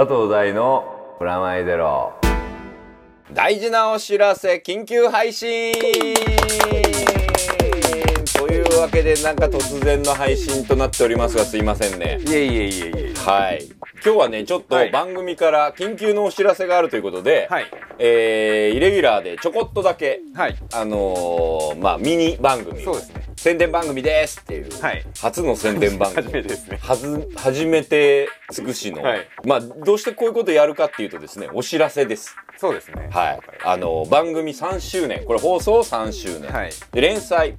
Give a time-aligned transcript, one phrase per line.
[0.00, 2.14] 佐藤大のプラマイゼロ。
[3.34, 5.74] 大事なお知らせ緊急配信。
[8.32, 12.18] というわけでなんか突然の配信となっておりますがすいませんね。
[12.26, 13.14] いえいえいえいえ。
[13.14, 13.68] はい。
[14.02, 14.90] 今日はねちょっとはい。
[14.90, 17.66] 番組から緊急のお知らせがあるということで、はい。
[17.98, 20.56] えー、イレギュラーでちょこっとだけはい。
[20.72, 25.02] あのー、まあミニ番組そうですね宣伝番組ですっていう、はい。
[25.18, 26.24] 初の宣伝番組。
[26.26, 26.78] 初めてですね。
[26.82, 29.26] はず初めて尽くしの、はい。
[29.46, 32.36] まあどうしてこういうことやるかっていうとですねお知らせです。
[32.58, 33.08] そうですね。
[33.10, 33.40] はい。
[33.64, 35.24] あの番組3周年。
[35.24, 36.70] これ放送3周年、はい。
[36.92, 37.54] で連載。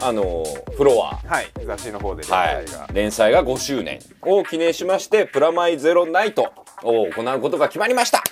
[0.00, 0.42] あの
[0.74, 1.16] フロア。
[1.28, 1.52] はい。
[1.66, 2.66] 雑誌の方で連はい。
[2.66, 3.98] 載が、連載が5周年。
[4.22, 6.50] を記念しましてプラマイゼロナイト。
[6.82, 8.22] を行うことが決まりました。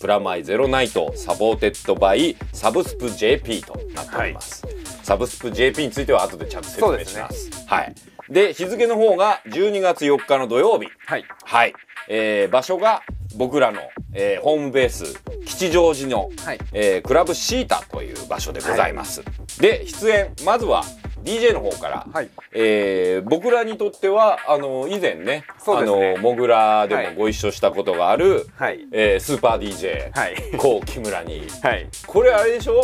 [0.00, 1.12] プラマイゼロナイト。
[1.16, 4.64] supported by サブスプ JP となっております、
[5.02, 7.50] サブスプ JP については後でちゃんと説明します。
[7.66, 7.94] はい。
[8.30, 10.88] で日付の方が12月4日の土曜日。
[11.06, 11.24] はい。
[11.44, 11.74] はい、
[12.08, 13.02] えー場所が
[13.36, 13.80] 僕らの、
[14.12, 16.58] えーホームベース吉祥寺の、はい。
[16.72, 19.22] えークラブシータという場所でございます、
[19.60, 20.84] で出演まずは
[21.22, 22.28] DJ の方から、はい。
[22.52, 26.12] えー僕らにとってはあの以前ねそうですね。
[26.12, 27.10] あのモグラではい。
[27.10, 28.86] もご一緒したことがある、はい。
[28.92, 30.36] えースーパー DJ、はい。
[30.56, 31.42] こう木村に。
[31.62, 31.86] はい。
[32.06, 32.82] これあれでしょ？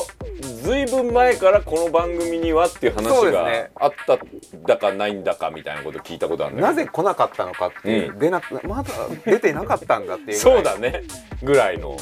[0.63, 4.19] ずいぶん前からこの番組にはっていう話があった
[4.67, 6.77] だかないんだかみたいなこと聞いたことあるんだけど。
[6.77, 8.19] なぜ来なかったのかって、うん。
[8.19, 8.91] 出なまだ
[9.25, 11.03] 出てなかったんだっていう そうだね。
[11.43, 11.97] ぐらいの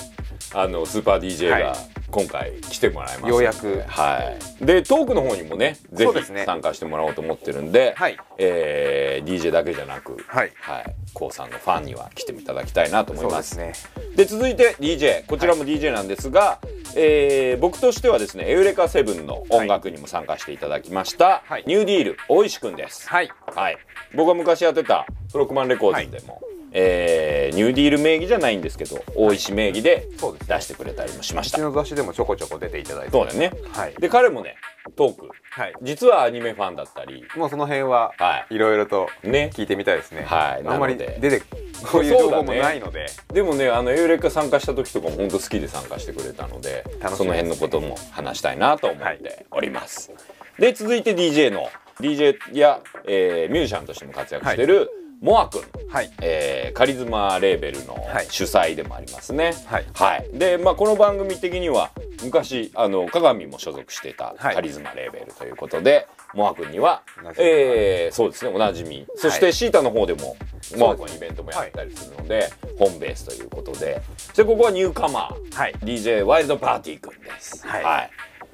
[0.52, 1.62] あのスーパー DJ はい。
[1.62, 1.74] が
[2.14, 3.82] 今回来てもらいますようやく。
[3.88, 4.64] はい。
[4.64, 8.16] でトークの方にもねぜひ参加してもらおうと思ってるんではい。
[8.38, 10.52] えー DJ だけじゃなくはい。
[10.60, 10.94] はい。
[11.12, 14.14] こうさんのファンには来ていただきたいなと思いまそうですすね。
[14.14, 16.60] で続いて DJ こちらも DJ なんですが、
[16.94, 21.64] えー僕としてはですねエウレカセブンの音楽にも参加していただきました、はい。
[21.66, 23.08] ニューディール大石くんです。
[23.08, 23.30] はい。
[23.56, 23.78] はい、
[24.14, 30.08] 僕が昔やってたフロックマンレコーズでも、えーニューディール名義じゃないんですけど大石名義で
[30.48, 33.10] 出してくれたりもしまうちしたの雑誌でもちょこちょこ出ていただいて。
[33.12, 33.52] そうだよね。
[33.72, 33.94] はい。
[33.94, 34.56] で彼もね
[34.96, 35.30] トーク。
[35.50, 35.74] はい。
[35.82, 37.24] 実はアニメファンだったり。
[37.36, 38.58] もうその辺ははい。
[38.58, 39.50] ろいろとね。
[39.54, 40.22] 聞いてみたいですね。
[40.22, 40.66] はい。
[40.66, 41.42] あんまり出て
[41.90, 43.06] こういう情報もないので。
[43.32, 50.10] でもねあのエウレカ参加した時とかも本当好きで参加してくれたので楽しみですその辺のことも話したいなと思っております、
[50.58, 51.68] で続いて DJ の
[52.00, 54.90] DJ や、えーミュージシャンとしても活躍してる、
[55.24, 55.62] モア君。
[55.88, 56.12] はい。
[56.20, 58.26] えーカリズマレーベルのはい。
[58.28, 59.54] 主催でもありますね。
[59.94, 60.38] はい。
[60.38, 61.92] で、まあ、この番組的には
[62.22, 64.54] 昔あの鏡も所属していたはい。
[64.54, 67.02] カリズマレーベルということで、モア君には
[67.38, 69.06] えーそうですねおなじみ。
[69.16, 70.36] そしてシータの方でも
[70.76, 74.02] モア君イベントもやはいったりするので、ホームベースということで。
[74.18, 75.72] そしてここはニューカマー、はい。
[75.80, 77.66] DJ ワイルドパーティー君です。
[77.66, 78.10] はい。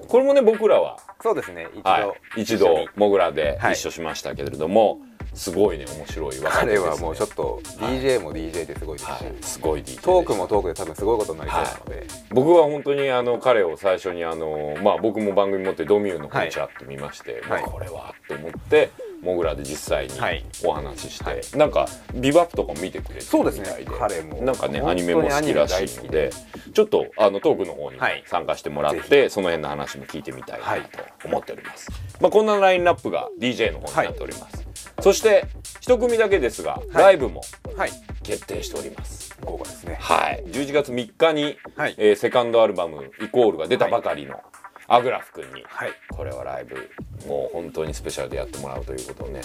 [0.06, 1.66] これもね僕らはそうですね。
[1.74, 3.72] 一度、はい、一度モグラではい。
[3.72, 5.00] 一緒しましたけれども、
[5.34, 6.30] すごいね面白い。
[6.30, 17.62] ね、彼はもうちょっと DJ も DJ ですごいですし、はい、すごい DJ トークもトークで多分すごいことになりそうなので、僕は本当にあの彼を最初にあの、まあ、僕も番組持ってドミューの方はいにチラッと見まして、はい。
[17.62, 18.90] まあこれはと思って
[19.22, 20.44] モグラで実際にはい。
[20.64, 23.64] お話しして、はいなんかビバップとかも見てくれてそうですね。
[23.64, 24.42] るみたいで彼も。
[24.42, 26.30] なんかねアニメも好きらしいので。
[26.72, 34.66] ちょっとあのトークの方に参加してもらって、ぜその辺の話も聞いてみたいなと思っております、まあ、こんなラインナップが DJ の方になっております、
[35.00, 35.46] そして
[35.80, 37.42] 一組だけですが、ライブも
[37.76, 37.90] はい。
[38.22, 39.36] 決定しております。
[39.42, 39.96] 豪華ですね。
[39.98, 41.94] はい、11月3日に、はい。
[41.96, 44.40] えーセカンドアルバム「イコール」が出たばかりの
[44.92, 45.92] アグラフ君に、はい。
[46.08, 46.74] これはライブ
[47.28, 49.40] もう本当にスペシャルでやってもらうということをね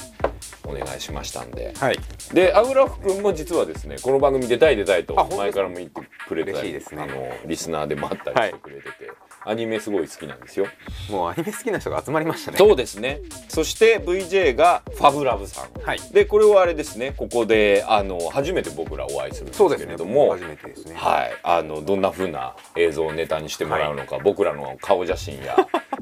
[0.63, 1.71] お願いしましたんで。
[1.77, 1.99] はい。
[2.33, 7.03] でアグラフ君も実はですねこの番組出たい出たいと前からも言ってくれてたり、嬉しいですね。
[7.03, 9.11] あのリスナーでもあったりしてくれてて、
[9.45, 10.67] アニメすごい好きなんですよ。
[11.09, 12.57] もうアニメ好きな人が集まりましたね。
[12.57, 13.21] そうですね。
[13.47, 15.81] そして VJ がファブラブさん。
[15.81, 15.99] はい。
[16.11, 17.13] でこれはあれですね。
[17.15, 19.85] ここであの初めて僕らお会いするんですそうですね。
[19.85, 20.95] けれども、初めてですね。
[20.95, 25.55] はい、あのどんな風な映像をネタにしてもらうのか、僕らの顔写真や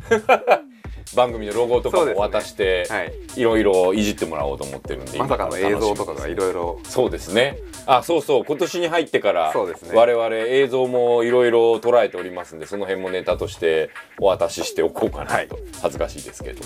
[1.16, 3.14] 番組のロゴとかも渡して、はい。
[3.36, 6.80] いろいろいじってもらおうと思ってるんでまさかの映像とかがいろいろ。
[6.84, 7.58] そうですね。
[7.86, 8.46] あそうそう。
[8.46, 9.60] 今年に入ってからね。
[9.94, 13.90] 我々映像もいろいろ捉えておりますんでその辺もネタとして
[14.20, 15.50] お渡ししておこうかなと、はい。
[15.82, 16.64] 恥ずかしいですけど。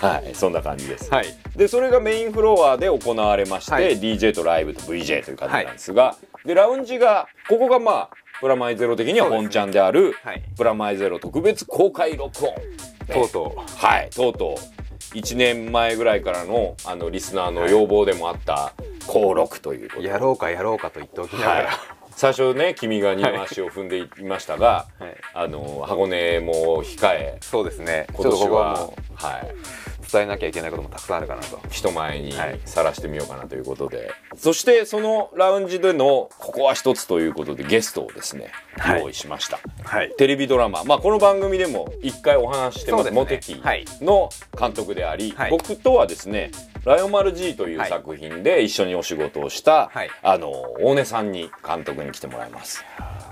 [0.00, 0.34] はい。
[0.34, 1.26] そんな感じです、はい。
[1.56, 3.98] でそれがメインフロアで行われまして、はい。
[3.98, 8.10] DJ とライブと VJ という感じなんですが、でラウンジがここがまあ
[8.40, 10.42] プラマイゼロ的には本ちゃんであるはい。
[10.56, 12.54] プラマイゼロ特別公開録音
[13.12, 13.60] とうとう。
[13.76, 14.10] はい。
[14.10, 15.16] とうとう。
[15.16, 18.72] 1年前ぐらいからのあのリスナーの要望でもあった
[19.06, 20.08] 公録ということで。
[20.08, 21.64] やろうかやろうかと言っておきながはい。
[21.64, 21.70] ら、
[22.10, 25.16] 最初ね君が二の足を踏んでいましたが、はい。
[25.34, 28.06] あの箱根も控えそうですね。
[28.12, 29.14] 今年はもう。
[29.14, 29.54] はい
[30.10, 31.60] 伝えなきゃいけないこともたくさんあるかなと。
[31.70, 39.00] 人前にはいさらしてみようかなということで、そしてそのラウンジでのここは一つということでゲストをですね、はい。
[39.00, 39.58] 用意しました。
[39.84, 40.12] はい。
[40.16, 43.04] テレビドラマ、まあ、この番組でも一回お話ししてます。
[43.06, 43.10] ね。
[43.10, 43.84] モテキはい。
[44.00, 45.50] の監督であり、はい。
[45.50, 46.50] 僕とはですね
[46.84, 47.90] 「ライオン丸 G」というはい。
[47.90, 50.10] 作品で一緒にお仕事をした、はい。
[50.22, 50.50] あの
[50.80, 52.84] 大根さんに監督に来てもらいます。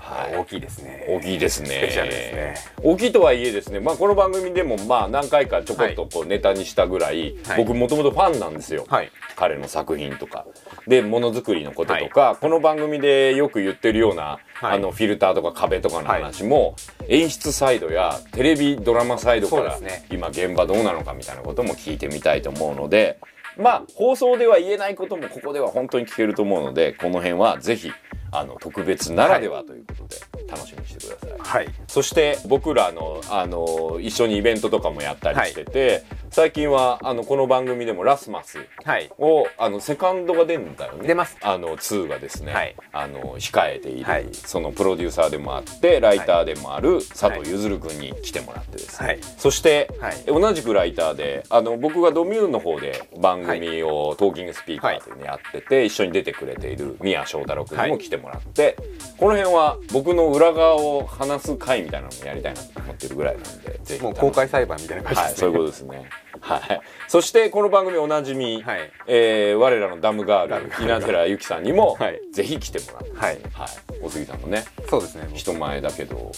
[0.05, 0.35] はい。
[0.35, 1.05] 大きいですね。
[1.09, 1.67] 大きいですね。
[1.67, 2.55] スペシャルですね。
[2.83, 7.57] 大きいとはいえですね、まあ、この番組でもまあ何回かちょこっとこうネタにしたぐらい、はい。
[7.57, 9.11] 僕もともとファンなんですよ、はい。
[9.35, 10.45] 彼の作品とか。
[10.87, 14.77] でものづくりのこととか、この番組でよく言ってるような、はい。
[14.77, 16.75] あのフィルターとか壁とかの話も、
[17.09, 20.05] 演出サイドやテレビドラマサイドから、ね。
[20.11, 23.19] 今現場どうなのかみたいなことも聞いてみたいと思うので
[23.57, 27.91] まあ放送では言えないこともここでは本当に聞けると思うのでこの辺はぜひ
[28.39, 31.39] あの特別ならではということで楽しみにしてください。
[31.39, 36.03] はいそして僕らのあの一緒にイベントとかもやったりしてて、
[36.35, 39.09] 最近はあのこの番組でもラスマスはい。
[39.19, 41.07] をあのセカンドが出るんだよね。
[41.07, 41.37] 出ます。
[41.41, 42.75] あの2がですね、はい。
[42.91, 44.27] あの控えている、はい。
[44.33, 49.19] そのプロデューサーでもあってライターでもある佐藤ゆずる君に来てもらってですね、はい。
[49.37, 50.25] そして、はい。
[50.25, 58.75] 同じくライターであの僕がドミューンの方で番組をトーキングスピーカーというのやってて、一緒に出てくれている宮翔太郎君にも来てもらって、
[59.17, 64.03] この辺は僕の裏側を話す会みたいなのもやりたいなと思ってるぐらいなんでぜひ。
[64.03, 66.24] もう公開裁判みたいな感じはい、そういうことですね。
[66.45, 66.81] はい。
[67.07, 68.91] そして、この番組おなじみ、はい。
[69.07, 72.21] えー我らのダムガール、稲寺由紀さんにも、はい。
[72.31, 73.39] ぜひ来てもらって、はい。
[73.53, 73.67] はい。
[74.03, 75.27] お杉さんもね、そうですね。
[75.33, 76.31] 人前だけど、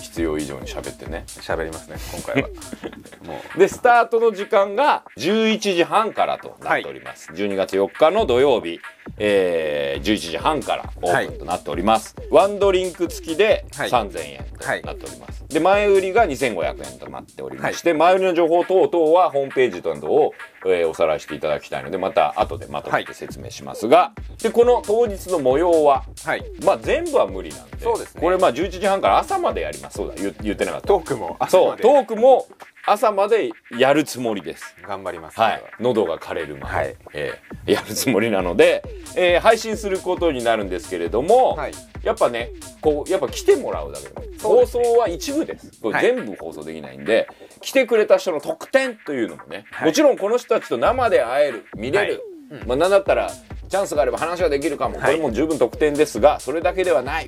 [0.00, 1.22] 必要以上に喋ってね。
[1.26, 2.48] 喋りますね今回は。
[3.24, 3.58] もう。
[3.58, 7.30] で、スタートの時間が11時半からとなっております。
[7.32, 8.80] 12月4日の土曜日、
[9.18, 12.16] えー11時半からオープンとなっております。
[12.30, 15.46] ワンドリンク付きではい3000円となっております。
[15.48, 20.34] で、前売りが2500円となっておりまして、前売りの情報等々はホームページなどを、
[20.66, 24.12] えーおさらいしていただきたいので、また後でまとめて説明しますが、
[24.42, 29.98] で、この当日の模様は、はいまあ全部は無理なんで、そうですねこれまあ11時半から朝までやります。
[29.98, 30.86] そうだ、言言ってなかった。
[30.88, 32.46] トークも朝そう、トークも
[32.84, 34.74] 朝までやるつもりです。
[34.82, 35.38] 頑張ります。
[35.38, 36.96] はい、喉が枯れるまで、はい。
[37.12, 38.82] えーやるつもりなので、
[39.14, 41.72] えー配信することになるんですけれども、はい。
[42.02, 42.50] やっぱね
[42.80, 44.26] こうやっぱ来てもらうだけでもね。
[44.66, 45.80] 送は一部です。
[45.80, 46.06] これはい。
[46.06, 47.28] 全部放送できないんで、
[47.60, 49.88] 来てくれた人の特典というのもね、はい。
[49.88, 52.66] もちろんこの人たちと生で会える見れる、はい。
[52.66, 53.30] まあ、なんだったら
[53.68, 55.14] チャンスがあれば話ができるかも、はい。
[55.14, 57.26] これも十分特典ですがそれだけではない、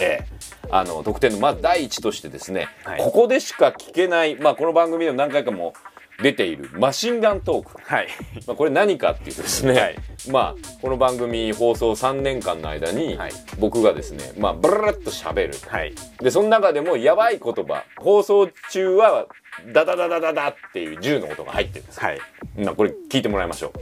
[0.00, 0.35] えー
[0.70, 3.00] あの特典のまず第一としてですね、はい。
[3.00, 5.74] ここでしか聞けない、まあ、この番組でも何回かも
[6.22, 7.80] 出ているマシンガントーク。
[7.82, 8.08] はい。
[8.46, 9.96] まあ、これ何かっていうとですね、はい。
[10.30, 13.32] まあこの番組放送3年間の間に、はい。
[13.58, 15.54] 僕がですねまあブルルッと喋る。
[15.68, 15.94] はい。
[16.20, 19.26] でその中でもやばい言葉放送中は
[19.72, 22.20] ダダダダダダっていう銃の音が入ってるんですよ、はい。
[22.58, 23.78] まあ、これ聞いてもらいましょう、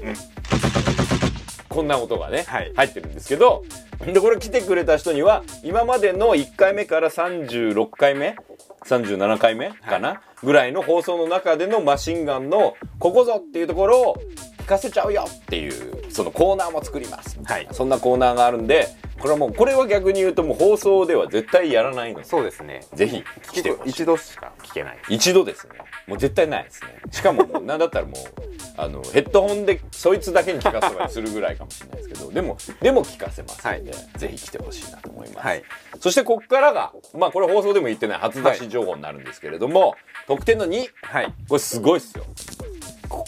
[1.75, 2.73] こんな音がね、はい。
[2.77, 3.65] 入ってるんですけど
[4.07, 8.37] でこれ来てくれた人には今までの1回目から36回目
[8.85, 14.17] 37回目かな、ぐらいの放送の中でのマシンガンのここぞっていうところを
[14.59, 17.39] 聞かせちゃうよっていうそのコーナーも作ります。
[17.45, 17.67] はい。
[17.73, 18.89] そんなコーナーがあるんで
[19.19, 22.85] これはもうこれは逆に言うともう放送では絶対やらないのでそうですね。
[22.95, 23.91] ぜひ来てほしい。
[23.91, 24.99] 一度しか聞けない。
[25.09, 25.75] 一度ですね。
[26.07, 26.89] もう絶対ないですね。
[27.11, 28.15] しかももうなんだったらもう
[28.77, 35.63] あのヘッドホンでそいつだけに聞かせたりするぐらいかもしれないですけどでもでも聞かせますので、ぜひ来てほしいなと思います、はい。
[36.01, 39.95] そしてここからがまあこれ放送でも言ってない初出し情報になるんですけれども、
[40.27, 41.33] 特典の2はい。
[41.49, 42.25] これすごいっすよ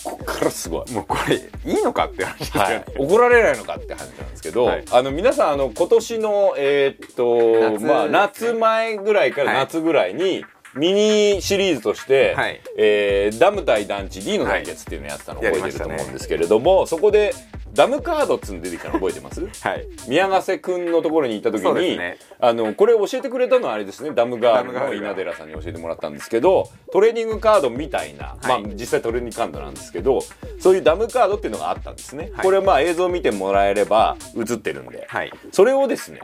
[0.04, 0.92] ここからすごい。
[0.92, 1.40] もうこれい
[1.78, 4.84] いのかって話ですよはねい、怒られないのかって話なんですけど、はい。
[4.90, 9.58] あの皆さんあの今年のえーっと夏まあ夏前ぐらいからはい。
[9.60, 10.44] 夏ぐらいに、
[10.76, 12.60] ミニシリーズとして、はい。
[12.78, 17.32] えーダム対団地 D の対決っていうのをやってたの覚えてると思うんですけれども、そこで
[17.72, 19.40] ダムカードっつうの出てきたの覚えてます？
[19.66, 19.86] はい。
[20.08, 22.18] 宮ヶ瀬くんのところに行った時に、ね。
[22.40, 28.62] あのこれ教えてくれたのはあれですねダムガールの稲寺さんに教えてもらったんですけどトレーニングカードみたいな、はい。
[28.62, 30.20] まあ実際トレーニングカードなんですけど
[30.58, 32.44] そういうダムカードっていうのがあったんですね、はい。
[32.44, 35.32] これまあ映像見てもらえれば映ってるんで、はい。
[35.52, 36.20] それをですね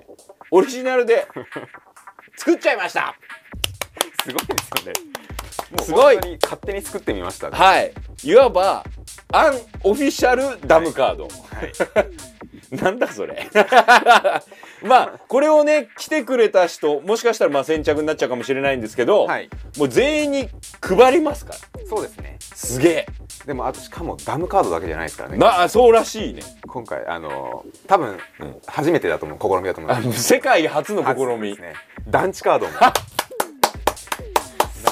[0.50, 1.26] オリジナルで
[2.36, 3.14] 作っちゃいました
[4.22, 5.12] すごいですよね。
[5.72, 6.16] もうすごい。
[6.42, 7.56] 勝手に作ってみましたね。
[7.56, 7.92] はい。
[8.22, 8.84] いわば
[9.32, 12.76] アンオフィシャルダムカード、はい。
[12.76, 13.48] なんだそれ。
[14.82, 19.50] まあこれをね来てくれた人もしかしたらまあ先着になっちゃうかもしれないんですけど、はい。
[19.76, 20.48] もう全員に
[20.80, 21.58] 配りますから。
[21.88, 22.36] そうですね。
[22.40, 23.06] すげえ。
[23.46, 25.38] でもあとしかもダムカードだけじゃないですからね。
[25.38, 26.42] なあそうらしいね。
[26.68, 28.56] 今回あの多分うん。
[28.66, 31.74] 初めてだと思う試みだと思う世界初の試み、ね。
[32.06, 32.72] 団地カードも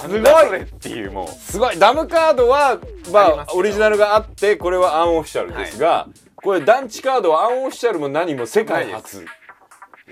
[0.00, 0.16] すご
[0.56, 0.62] い。
[0.62, 1.78] っていうもうすごい。
[1.78, 2.78] ダムカードは
[3.12, 9.24] まあオリジナルがあってこれはアンオフィシャルですが、これ団地カードはアンオフィシャルも何も世界初。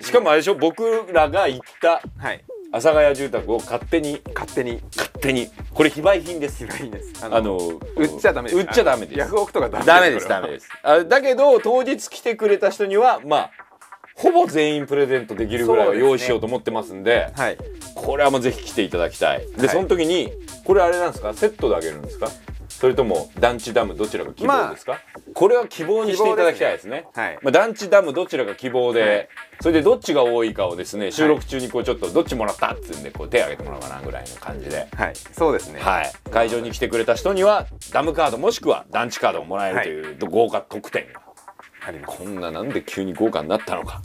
[0.01, 0.55] しかもあれでしょ？
[0.55, 2.45] 僕らが行ったはい。
[2.71, 4.83] 阿佐ヶ谷住宅を勝手に勝手に。
[4.95, 5.49] 勝手に。
[5.73, 6.65] これ非売品です。
[6.65, 7.25] いいです。
[7.25, 7.57] あの
[7.97, 8.61] 売っちゃダメです。
[8.61, 9.19] 売っちゃダメです。
[9.19, 10.69] ヤフオクとかダメダメですダメです。
[10.83, 13.51] あだけど当日来てくれた人にはまあ
[14.19, 17.59] ほぼ全員プレゼントできるぐらいは用意しようと思ってますんではい。
[17.95, 19.47] これはもうぜひ来ていただきたい。
[19.53, 19.69] で、はい。
[19.69, 20.33] その時に
[20.65, 21.33] これあれなんですか？
[21.35, 22.29] セットであげるんですか？
[22.69, 25.01] それとも団地ダムどちらが希望ですか、
[25.35, 27.07] これは希望にしていただきたいですね。
[27.13, 27.39] はい。
[27.43, 29.29] まあ、団地ダムどちらが希望で、はい。
[29.61, 34.87] それでどっちが多いかをですね収録中にこうちょっとどっちもらったっつうんでこう手挙げてもらおうかなぐらいの感じで。
[34.95, 35.13] はい。
[35.33, 35.81] そうですね。
[35.81, 41.21] はい、会場に来てくれた人にはダムカードもしくは団地カードをもらえるという豪華特典が、
[42.07, 44.03] こんななんで急に豪華になったのか、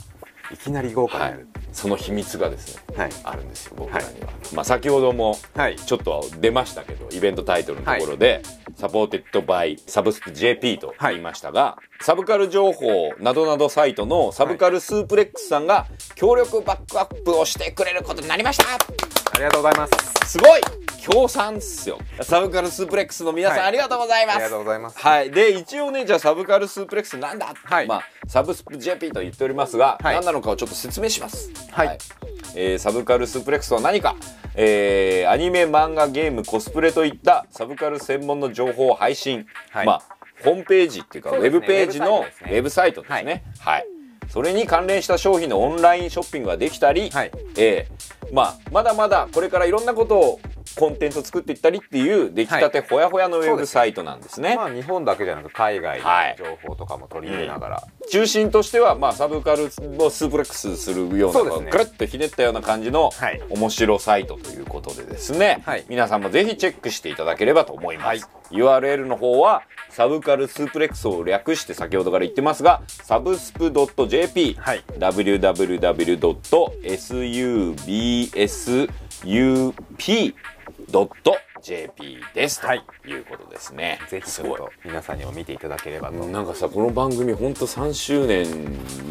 [0.52, 1.38] いきなり豪華にはない。
[1.38, 3.10] る、その秘密がですねはい。
[3.24, 5.76] あるんですよ僕らには、まあ先ほどもはい。
[5.76, 8.42] ちょっと出ましたけどイベントタイトルのところで、
[8.76, 18.64] supported by サブスプ JP と言いましたが、サブカル情報などなどサイトのサブカルスープレックスさんが協力バックアップをしてくれることになりました。
[18.74, 20.30] ありがとうございます。
[20.32, 20.60] すごい。
[21.00, 21.98] 協賛っすよ。
[22.22, 23.68] サブカルスープレックスの皆さん、はい。
[23.68, 24.36] ありがとうございます。
[24.36, 24.98] ありがとうございます。
[24.98, 25.30] はい。
[25.30, 27.86] で、一応ね、じゃあサブカルスープレックスなんだはい。
[27.86, 30.14] まあ、サブスプ JP と言っておりますが、はい。
[30.14, 31.50] 何なのかをちょっと説明します。
[31.70, 31.98] はい。
[32.56, 34.16] えーサブカルスープレックスとは何か、
[34.54, 39.46] えーアニメ、漫画、ゲーム、コスプレといったサブカル専門の情報を配信。
[39.70, 39.86] はい。
[39.86, 40.13] まあ、
[40.44, 43.44] ホームページっていうか、ウェブページのウェウェブサイトですね。
[43.58, 43.86] はい。
[44.28, 47.30] それに関連した商品のオンラインショッピングができたり、はい。
[47.56, 50.40] えーまあ、まだまだこれからいろんなことを
[50.76, 54.56] コンテンツを作っていったりっていう出来たてほやほやのウェブサイトなんですね。
[54.56, 56.36] まあ日本だけじゃなく海外はい。
[56.38, 63.42] の情報とかも取り入れながら、中心としては、まあ、サブカルをスープレックスするようなそうですねくるっとひねったような感じのはい。
[63.50, 65.84] 面白サイトということでですね、はい。
[65.88, 73.72] 皆さんもぜひチェックしていただければと思います、URL の方はサブカルスープレックスを略して先ほどから言ってますがサブスプ
[74.08, 74.82] .jp、はい
[79.24, 82.60] www.subsup.jp です。
[82.60, 82.84] とはい。
[83.06, 88.44] いうことですね、ぜひちょっと皆さんにも見ていただければと、なんかさこの番組ほんと3周年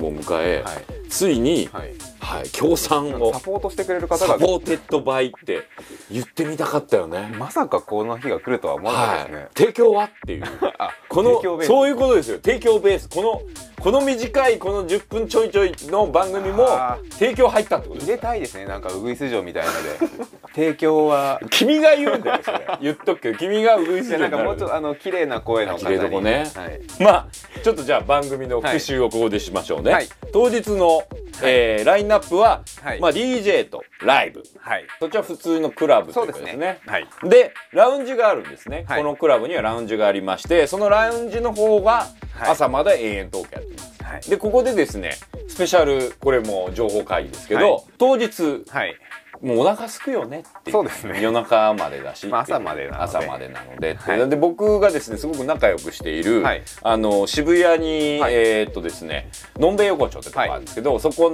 [0.02, 1.94] を迎え、はいついに、はい。
[2.20, 5.68] はい、協賛をサポートしてくれる方が supported by って
[6.10, 7.32] 言ってみたかったよね。
[7.38, 10.44] まさかこの日が来るとは思わなかったですね、はい、提供はっていう。
[10.80, 12.40] あこのそういうことですよ。
[12.44, 13.10] 提供ベース。
[13.10, 13.42] この
[13.80, 18.08] この短いこの10分ちょいちょいの番組もあ提供入ったってことです。
[18.08, 18.66] 入れたいですね。
[18.66, 20.24] なんかウグイス城みたいので
[20.56, 22.68] 提供は君が言うんだよそれ。
[22.82, 25.84] 言っとくけど君がウグイスなんかもうちょっとあの綺麗な声の方に。
[25.84, 26.46] 綺麗どこね。
[26.56, 27.28] はい、まあ
[27.64, 30.08] ちょっとじゃあ番組の復習をここでしましょうね、はい。
[30.32, 31.04] 当日の、
[31.44, 33.02] えーラインナップは、はい。
[33.02, 34.44] まあ、DJ とライブ。
[34.60, 36.58] はい、そっちは普通のクラブといううかですすね。
[36.58, 37.08] ねはい。
[37.24, 39.02] でラウンジがあるんですね、はい。
[39.02, 42.50] このクラブにはラウンジがありましてそのラウンジの方がはい。
[42.50, 44.22] 朝まで永遠トークやってます、はい。
[44.22, 45.18] でここでですね
[45.48, 47.84] スペシャルこれも情報会議ですけど、はい。
[47.98, 48.96] 当日はい
[49.44, 51.22] もうお腹すくよねってそうですね。
[51.22, 53.04] 夜中までだし、まあ朝までなので。
[53.04, 53.96] 朝までなので。
[53.96, 54.30] はい。
[54.30, 56.64] で僕がですねすごく仲良くしている、はい。
[56.82, 58.34] あの渋谷に、はい。
[58.34, 61.30] えーっとですねのんべい横丁ってとこあるんですけど、そこ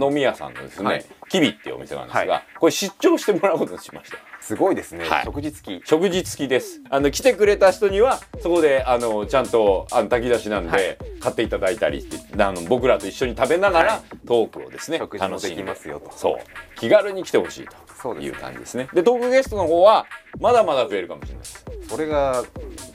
[0.00, 1.06] の飲み屋さんのですね、はい。
[1.28, 2.42] キビっていうお店なんですが、はい。
[2.58, 5.24] これ出張してもらうことにしましたすごいですね、はい。
[5.24, 5.86] 食事付き。
[5.88, 6.82] 食事付きです。
[6.90, 10.98] あの来てくれた人にはそこであのちゃんとあの炊き出しなんで、はい。
[11.18, 12.06] 買っていただいたり
[12.38, 14.02] あの僕らと一緒に食べながら、はい。
[14.26, 16.12] トークをですね食事も楽しんできますよと。
[16.14, 16.36] そう。
[16.78, 18.88] 気軽に来てほしいそうですねという感じですね。
[18.92, 20.04] でトークゲストの方は
[20.38, 21.64] まだまだ増えるかもしれないです。
[21.88, 22.44] それが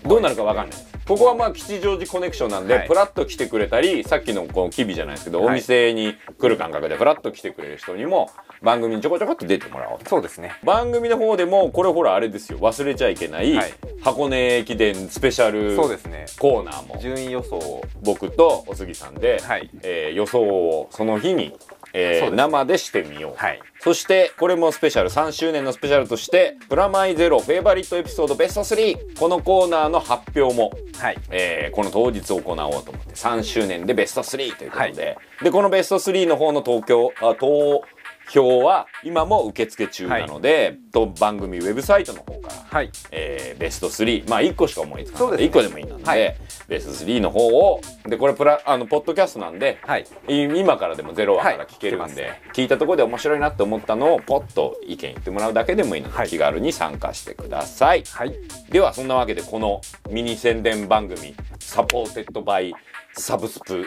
[0.05, 0.79] どうなるかわかんない。
[1.07, 2.87] ここはまあ吉祥寺コネクションなんで、はい。
[2.87, 5.47] プラッと来てくれたりさっきのこのキビじゃないですけど、はい。
[5.47, 8.29] お店に来る感覚でプラッと来てくれる人にも
[8.61, 10.07] 番組にちょこちょこっと出てもらおうと。
[10.07, 10.53] そうですね。
[10.63, 12.59] 番組の方でもこれほらあれですよ。
[12.59, 13.73] 忘れちゃいけない、はい。
[14.03, 17.83] 箱根駅伝スペシャルコーナーも順位予想を。
[18.03, 19.67] 僕とお杉さんで、はい。
[19.81, 21.55] えー予想をその日に、
[21.93, 23.60] えー生でしてみよう、はい。
[23.79, 25.10] そしてこれもスペシャル。
[25.10, 31.17] 3周年のスペシャルとして「プラマイゼロフェイバリットエピソードベスト3」このコーナーの発表も、はい。
[31.31, 37.84] えーこの当日行おうと思って3周年でベスト3ということで、でこのベスト3の方の東京あ投
[38.31, 42.91] 票は今も受付中なので、と番組ウェブサイトの方からはい。
[43.12, 45.45] えーベスト3まあ1個しか思いつかなそうですね。
[45.48, 46.36] い1個でもいいなんで、はい。
[46.67, 50.05] ベスト3の方をでこれプラあのポッドキャストなんで、はい。
[50.27, 52.41] い今からでもゼロ話から聞けるんで、はい。
[52.53, 56.29] 聞いたところで面白いなって思ったのをポッと意見言ってもらうだけでもいいので、はい。
[56.29, 58.03] 気軽に参加してください。
[58.05, 58.33] はい。
[58.69, 62.74] ではそんなわけでこのミニ宣伝番組サポーテッドバイ
[63.13, 63.86] サブスプ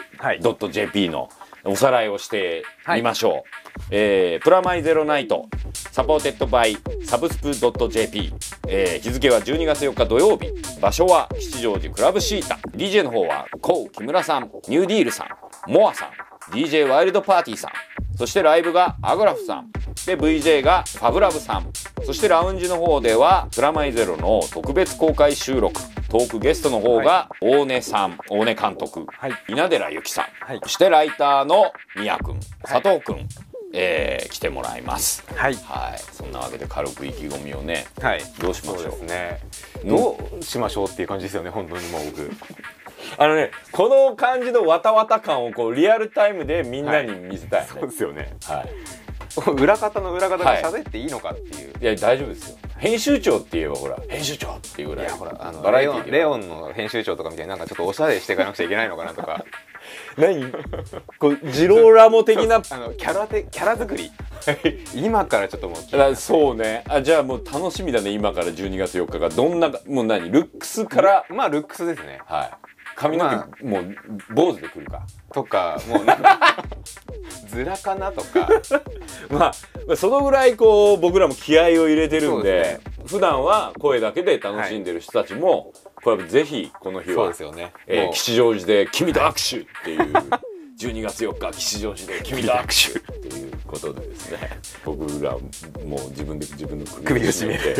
[0.69, 1.29] JP の
[1.65, 3.49] おさらいをしてみましょう、
[3.91, 5.47] えープラマイゼロナイト
[5.91, 7.53] サポーテッドバイサブスプ
[7.89, 8.33] .jp、
[8.67, 10.51] えー日付は12月4日土曜日。
[10.81, 12.55] 場所は吉祥寺クラブシータ。
[12.75, 17.71] DJ の方はコウ木村さんニューディールさんモアさん DJ ワイルドパーティーさん。
[18.17, 19.71] そしてライブがアグラフさん。
[20.05, 21.71] で VJ がファブラブさん。
[22.05, 25.79] そしてラウンジの方ではプラマイゼロの特別公開収録
[26.13, 29.31] トークゲストの方が大根さん大根監督、はい。
[29.49, 30.59] 稲寺由紀さん、はい。
[30.61, 33.27] そしてライターの宮君佐藤君、
[33.73, 35.23] えー来てもらいます。
[35.35, 35.55] はい。
[35.55, 35.99] はい。
[35.99, 38.21] そんなわけで軽く意気込みをねはい。
[38.39, 38.91] どうしましょう？
[38.91, 39.39] そうね。
[39.83, 39.89] うん。
[39.89, 42.29] どうしましょうっていう感じですよね本当にもう僕。
[43.17, 48.35] あのねこの感じのわたわた感をこうリアルタイムでみんなに見せたいね、そうですよね。
[48.43, 48.69] はい。
[49.59, 59.45] 裏方の裏方が喋っていいのかっていう、いや大丈夫ですよ編集長って言えばほら編集長っていうぐらいほらあのバラエレオンティレオンの編集長とかみたいになんかちょっとおしゃれしていかなくちゃいけないのかなとか。
[60.17, 60.51] 何？
[61.17, 64.11] こうジローラモ的な あのキャラてキャラ作り。
[64.93, 66.83] 今からちょっともうそうね。
[66.89, 69.29] あじゃあもう楽しみだね今から12月4日が。
[69.29, 70.29] どんなもう何？
[70.29, 72.19] ルックスからまあルックスですね。
[72.25, 72.51] はい。
[72.97, 73.95] 髪の毛、まもう
[74.33, 75.03] 坊主でくるか。
[75.33, 76.57] とかもうなんか
[77.47, 78.49] ズラかなとか
[79.29, 79.51] まあ
[79.87, 87.73] まあそのぐらいこう僕らも気合を入れてるんでです普段は声だけで楽しんでる人たちも、これはぜひこの日そうはですよね。
[87.85, 90.13] えー吉祥寺で君と握手っていう
[90.83, 94.59] 12月4日吉祥寺で君と握手っていうことでですね。
[94.83, 95.39] 僕らも
[95.97, 97.75] う自分で自分の首を絞めて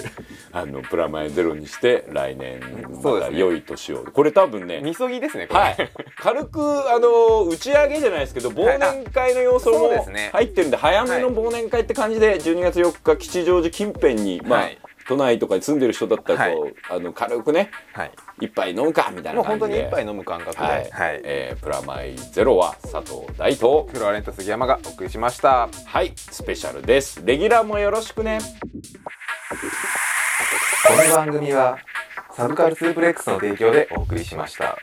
[0.52, 2.62] あのプラマイゼロにして来年
[3.04, 4.06] また良い年を。
[4.14, 9.90] これ多分ねみそぎですねこれ、はい、軽くあの打ち上げじゃないですけど忘年会の要素も
[10.32, 16.74] 入ってるんで早めの忘年会って感じで12月4日吉祥寺近辺に、まあはい都内とかに住んでる人だったらこう、はい。
[16.92, 18.12] あの軽くねはい。
[18.42, 19.68] 一杯飲むかみたいもうな感じで。
[19.68, 20.82] 本当に一杯飲む感覚で、ははい。
[20.82, 20.90] い
[21.24, 23.88] えープラマイゼロは佐藤大と。
[23.92, 25.70] フロアレント杉山がお送りしました。
[25.86, 26.14] はい。
[26.16, 27.22] スペシャルです。
[27.26, 28.40] レギュラーもよろしくね。
[30.86, 31.78] この番組は
[32.36, 34.78] サブカルスープレックスの提供でお送りしました